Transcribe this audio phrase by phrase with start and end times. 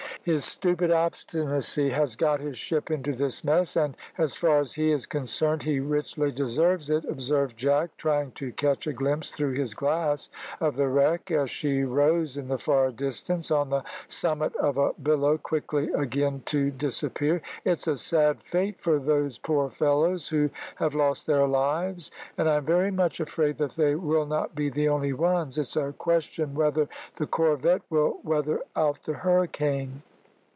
[0.23, 4.91] "His stupid obstinacy has got his ship into this mess, and, as far as he
[4.91, 9.73] is concerned, he richly deserves it," observed Jack, trying to catch a glimpse through his
[9.73, 10.29] glass
[10.59, 14.93] of the wreck, as she rose, in the far distance, on the summit of a
[14.93, 17.41] billow, quickly again to disappear.
[17.65, 22.57] "It's a sad fate for those poor fellows who have lost their lives, and I
[22.57, 25.57] am very much afraid that they will not be the only ones.
[25.57, 30.03] It's a question whether the corvette will weather out the hurricane."